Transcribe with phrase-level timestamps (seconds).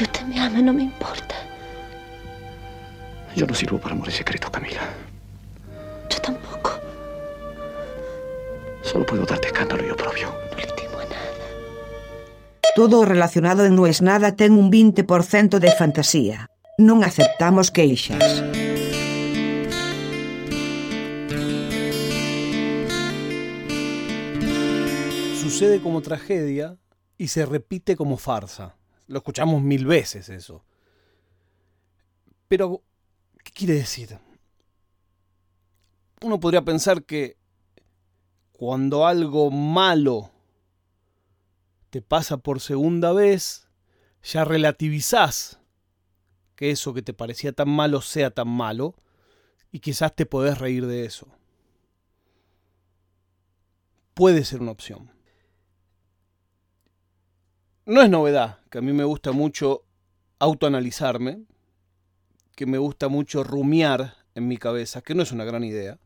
[0.00, 1.34] Si usted me ama, no me importa.
[3.36, 4.80] Yo no sirvo para amores secretos, Camila.
[6.08, 6.80] Yo tampoco.
[8.80, 10.34] Solo puedo darte escándalo y oprobio.
[10.52, 11.46] No le temo a nada.
[12.74, 16.48] Todo relacionado en No es nada ten un 20% de fantasía.
[16.78, 18.24] Non aceptamos queixas.
[25.36, 26.80] Sucede como tragedia
[27.18, 28.79] y se repite como farsa.
[29.10, 30.64] Lo escuchamos mil veces eso.
[32.46, 32.80] Pero,
[33.42, 34.16] ¿qué quiere decir?
[36.22, 37.36] Uno podría pensar que
[38.52, 40.30] cuando algo malo
[41.90, 43.68] te pasa por segunda vez,
[44.22, 45.58] ya relativizás
[46.54, 48.94] que eso que te parecía tan malo sea tan malo
[49.72, 51.26] y quizás te podés reír de eso.
[54.14, 55.10] Puede ser una opción.
[57.90, 59.84] No es novedad que a mí me gusta mucho
[60.38, 61.42] autoanalizarme,
[62.54, 65.98] que me gusta mucho rumiar en mi cabeza, que no es una gran idea.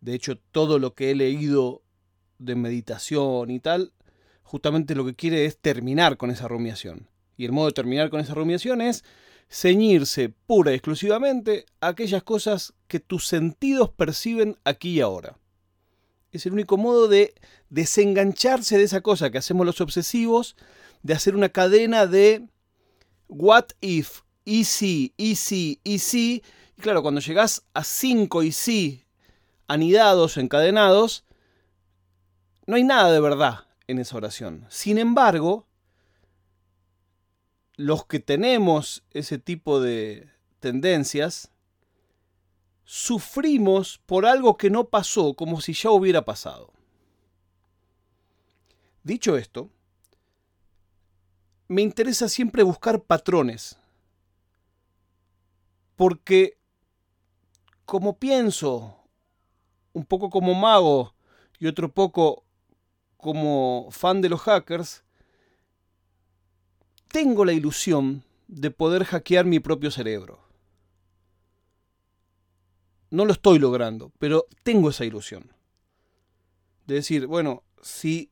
[0.00, 1.82] De hecho, todo lo que he leído
[2.38, 3.92] de meditación y tal,
[4.44, 7.08] justamente lo que quiere es terminar con esa rumiación.
[7.36, 9.02] Y el modo de terminar con esa rumiación es
[9.50, 15.38] ceñirse pura y exclusivamente a aquellas cosas que tus sentidos perciben aquí y ahora.
[16.32, 17.34] Es el único modo de
[17.70, 20.56] desengancharse de esa cosa que hacemos los obsesivos,
[21.02, 22.46] de hacer una cadena de
[23.28, 26.42] what if, y si, y si, y si.
[26.76, 29.04] Y claro, cuando llegas a 5 y si
[29.66, 31.24] anidados, encadenados,
[32.66, 34.66] no hay nada de verdad en esa oración.
[34.68, 35.66] Sin embargo,
[37.76, 40.28] los que tenemos ese tipo de
[40.60, 41.50] tendencias,
[42.90, 46.72] sufrimos por algo que no pasó como si ya hubiera pasado.
[49.02, 49.68] Dicho esto,
[51.68, 53.76] me interesa siempre buscar patrones,
[55.96, 56.56] porque
[57.84, 58.96] como pienso,
[59.92, 61.14] un poco como mago
[61.58, 62.42] y otro poco
[63.18, 65.04] como fan de los hackers,
[67.08, 70.47] tengo la ilusión de poder hackear mi propio cerebro.
[73.10, 75.52] No lo estoy logrando, pero tengo esa ilusión.
[76.86, 78.30] De decir, bueno, si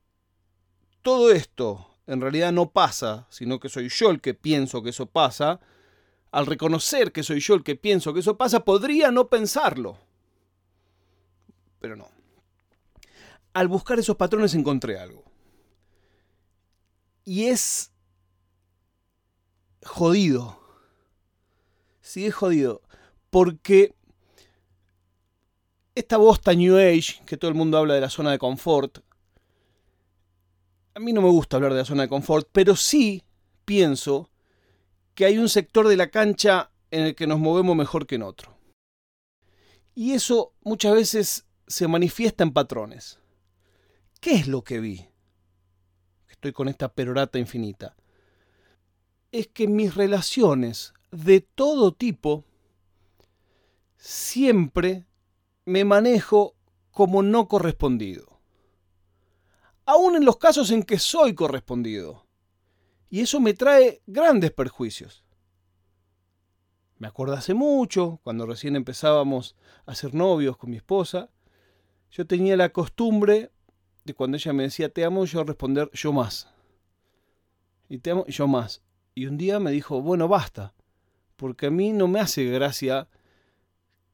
[1.03, 5.07] todo esto en realidad no pasa, sino que soy yo el que pienso que eso
[5.07, 5.61] pasa,
[6.31, 9.99] al reconocer que soy yo el que pienso que eso pasa, podría no pensarlo.
[11.81, 12.09] Pero no.
[13.53, 15.25] Al buscar esos patrones encontré algo.
[17.25, 17.91] Y es
[19.83, 20.61] jodido.
[22.01, 22.83] Sí, es jodido.
[23.31, 23.95] Porque
[25.97, 28.99] esta bosta New Age, que todo el mundo habla de la zona de confort,
[30.95, 33.25] a mí no me gusta hablar de la zona de confort, pero sí
[33.65, 34.31] pienso
[35.15, 38.25] que hay un sector de la cancha en el que nos movemos mejor que en
[38.25, 38.59] otro.
[39.95, 43.19] Y eso muchas veces se manifiesta en patrones.
[44.21, 45.09] ¿Qué es lo que vi?
[46.29, 47.97] Estoy con esta perorata infinita.
[49.33, 52.45] Es que mis relaciones de todo tipo
[53.97, 55.07] siempre
[55.67, 56.55] me manejo
[56.93, 58.41] como no correspondido.
[59.85, 62.25] Aún en los casos en que soy correspondido.
[63.11, 65.25] Y eso me trae grandes perjuicios.
[66.99, 71.31] Me acuerdo hace mucho, cuando recién empezábamos a ser novios con mi esposa,
[72.11, 73.51] yo tenía la costumbre
[74.05, 76.49] de cuando ella me decía te amo, yo responder yo más.
[77.89, 78.83] Y te amo, yo más.
[79.15, 80.75] Y un día me dijo, bueno, basta,
[81.37, 83.09] porque a mí no me hace gracia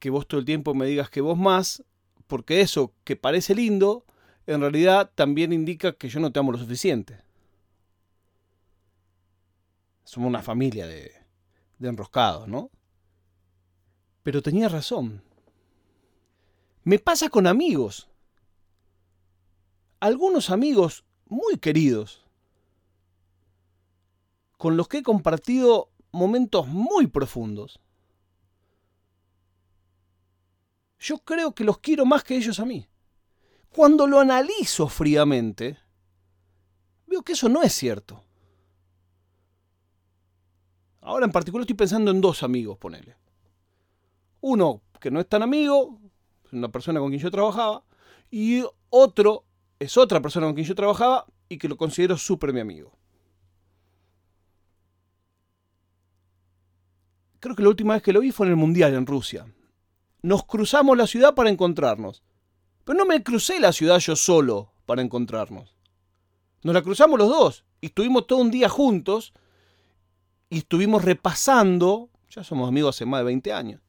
[0.02, 1.84] que vos todo el tiempo me digas que vos más,
[2.26, 4.04] porque eso que parece lindo,
[4.48, 7.22] en realidad también indica que yo no te amo lo suficiente.
[10.02, 11.12] Somos una familia de,
[11.78, 12.68] de enroscados, ¿no?
[14.24, 15.22] Pero tenía razón.
[16.82, 18.08] Me pasa con amigos.
[20.00, 22.26] Algunos amigos muy queridos,
[24.58, 27.78] con los que he compartido momentos muy profundos.
[31.02, 32.88] Yo creo que los quiero más que ellos a mí.
[33.70, 35.76] Cuando lo analizo fríamente,
[37.08, 38.22] veo que eso no es cierto.
[41.00, 43.16] Ahora en particular estoy pensando en dos amigos, ponele.
[44.42, 45.98] Uno que no es tan amigo,
[46.44, 47.82] es una persona con quien yo trabajaba,
[48.30, 49.44] y otro
[49.80, 52.96] es otra persona con quien yo trabajaba y que lo considero súper mi amigo.
[57.40, 59.52] Creo que la última vez que lo vi fue en el Mundial en Rusia.
[60.22, 62.22] Nos cruzamos la ciudad para encontrarnos.
[62.84, 65.76] Pero no me crucé la ciudad yo solo para encontrarnos.
[66.62, 69.32] Nos la cruzamos los dos y estuvimos todo un día juntos
[70.48, 73.80] y estuvimos repasando, ya somos amigos hace más de 20 años,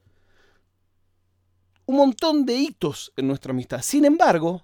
[1.85, 3.81] un montón de hitos en nuestra amistad.
[3.81, 4.63] Sin embargo,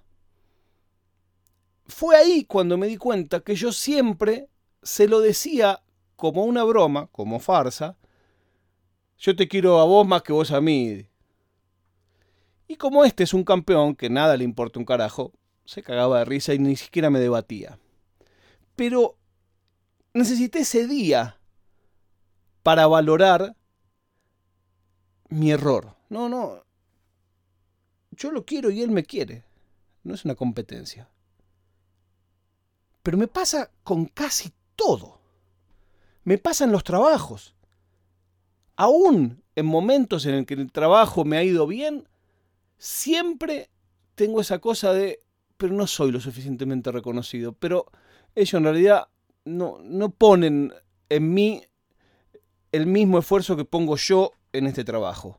[1.86, 4.48] fue ahí cuando me di cuenta que yo siempre
[4.82, 5.82] se lo decía
[6.16, 7.96] como una broma, como farsa.
[9.18, 11.06] Yo te quiero a vos más que vos a mí.
[12.70, 15.32] Y como este es un campeón que nada le importa un carajo,
[15.64, 17.80] se cagaba de risa y ni siquiera me debatía.
[18.76, 19.18] Pero
[20.14, 21.40] necesité ese día
[22.62, 23.56] para valorar
[25.30, 25.96] mi error.
[26.10, 26.62] No, no.
[28.12, 29.42] Yo lo quiero y él me quiere.
[30.04, 31.10] No es una competencia.
[33.02, 35.20] Pero me pasa con casi todo.
[36.22, 37.56] Me pasa en los trabajos.
[38.76, 42.06] Aún en momentos en el que el trabajo me ha ido bien,
[42.80, 43.68] siempre
[44.14, 45.20] tengo esa cosa de,
[45.56, 47.52] pero no soy lo suficientemente reconocido.
[47.52, 47.86] Pero
[48.34, 49.08] ellos en realidad
[49.44, 50.72] no, no ponen
[51.08, 51.62] en mí
[52.72, 55.38] el mismo esfuerzo que pongo yo en este trabajo.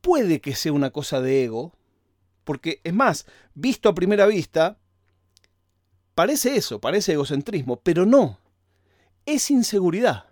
[0.00, 1.72] Puede que sea una cosa de ego,
[2.44, 4.78] porque es más, visto a primera vista,
[6.14, 8.40] parece eso, parece egocentrismo, pero no,
[9.24, 10.24] es inseguridad.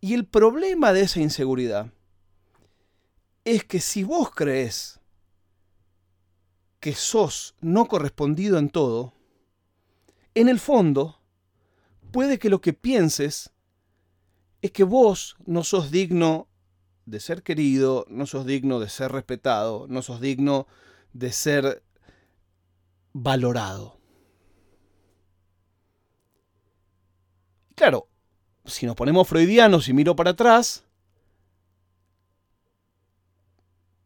[0.00, 1.92] Y el problema de esa inseguridad
[3.46, 5.00] es que si vos crees
[6.80, 9.14] que sos no correspondido en todo,
[10.34, 11.20] en el fondo,
[12.10, 13.52] puede que lo que pienses
[14.62, 16.48] es que vos no sos digno
[17.04, 20.66] de ser querido, no sos digno de ser respetado, no sos digno
[21.12, 21.84] de ser
[23.12, 24.00] valorado.
[27.76, 28.08] Claro,
[28.64, 30.85] si nos ponemos freudianos y miro para atrás,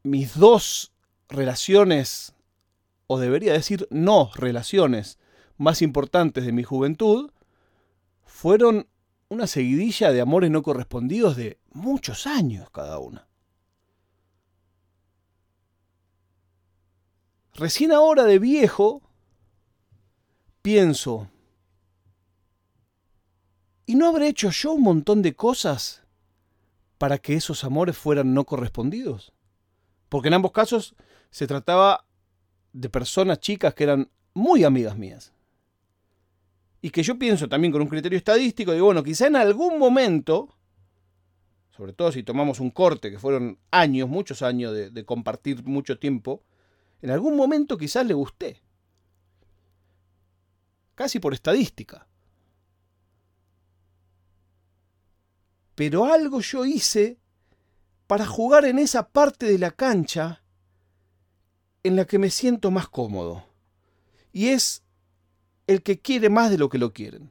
[0.03, 0.93] mis dos
[1.29, 2.35] relaciones,
[3.07, 5.19] o debería decir no relaciones,
[5.57, 7.31] más importantes de mi juventud,
[8.25, 8.89] fueron
[9.29, 13.29] una seguidilla de amores no correspondidos de muchos años cada una.
[17.55, 19.03] Recién ahora de viejo,
[20.63, 21.31] pienso,
[23.87, 26.03] ¿y no habré hecho yo un montón de cosas
[26.97, 29.33] para que esos amores fueran no correspondidos?
[30.11, 30.95] Porque en ambos casos
[31.31, 32.05] se trataba
[32.75, 35.33] de personas chicas que eran muy amigas mías
[36.83, 40.57] y que yo pienso también con un criterio estadístico, digo, bueno, quizá en algún momento,
[41.71, 45.99] sobre todo si tomamos un corte, que fueron años, muchos años de, de compartir mucho
[45.99, 46.43] tiempo,
[47.03, 48.63] en algún momento quizás le gusté.
[50.97, 52.07] Casi por estadística.
[55.77, 57.20] Pero algo yo hice
[58.11, 60.43] para jugar en esa parte de la cancha
[61.85, 63.47] en la que me siento más cómodo.
[64.33, 64.83] Y es
[65.69, 67.31] el que quiere más de lo que lo quieren.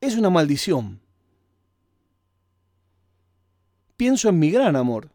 [0.00, 1.00] Es una maldición.
[3.96, 5.10] Pienso en mi gran amor.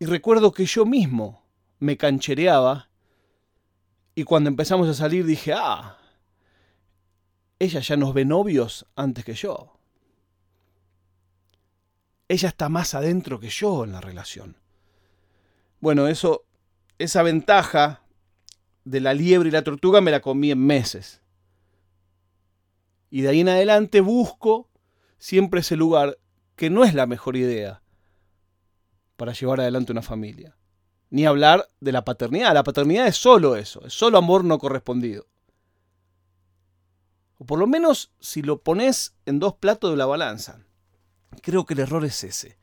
[0.00, 1.44] Y recuerdo que yo mismo
[1.78, 2.90] me canchereaba
[4.16, 5.96] y cuando empezamos a salir dije, ah,
[7.60, 9.78] ella ya nos ve novios antes que yo.
[12.32, 14.56] Ella está más adentro que yo en la relación.
[15.80, 16.46] Bueno, eso,
[16.96, 18.04] esa ventaja
[18.84, 21.20] de la liebre y la tortuga me la comí en meses.
[23.10, 24.70] Y de ahí en adelante busco
[25.18, 26.16] siempre ese lugar
[26.56, 27.82] que no es la mejor idea
[29.16, 30.56] para llevar adelante una familia.
[31.10, 32.54] Ni hablar de la paternidad.
[32.54, 35.26] La paternidad es solo eso, es solo amor no correspondido.
[37.36, 40.64] O por lo menos si lo pones en dos platos de la balanza.
[41.40, 42.58] Creo que el error es ese.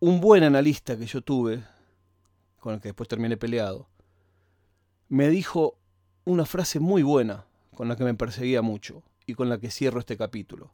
[0.00, 1.62] Un buen analista que yo tuve
[2.64, 3.90] con el que después terminé peleado,
[5.10, 5.76] me dijo
[6.24, 10.00] una frase muy buena con la que me perseguía mucho y con la que cierro
[10.00, 10.72] este capítulo.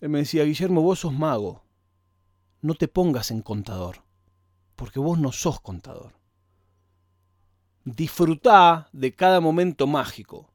[0.00, 1.64] Él me decía, Guillermo, vos sos mago,
[2.60, 4.04] no te pongas en contador,
[4.76, 6.12] porque vos no sos contador.
[7.84, 10.48] Disfrutá de cada momento mágico,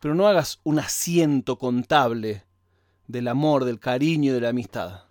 [0.00, 2.44] pero no hagas un asiento contable
[3.06, 5.04] del amor, del cariño y de la amistad,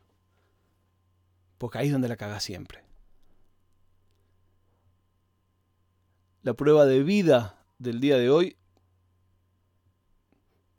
[1.58, 2.84] porque ahí es donde la cagas siempre.
[6.42, 8.58] La prueba de vida del día de hoy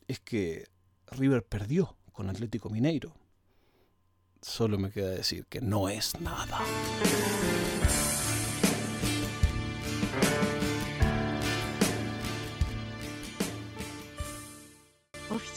[0.07, 0.69] es que
[1.09, 3.13] River perdió con Atlético Mineiro.
[4.41, 6.61] Solo me queda decir que no es nada.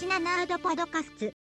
[0.09, 1.38] ナナードパドカスツ。